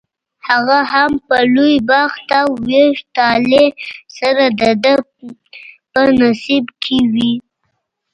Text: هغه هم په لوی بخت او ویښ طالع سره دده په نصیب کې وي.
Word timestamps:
هغه 0.47 0.79
هم 0.91 1.11
په 1.27 1.37
لوی 1.53 1.75
بخت 1.89 2.25
او 2.41 2.49
ویښ 2.67 2.97
طالع 3.17 3.65
سره 4.17 4.45
دده 4.61 4.95
په 5.91 6.01
نصیب 6.21 6.65
کې 6.83 6.97
وي. 7.13 7.33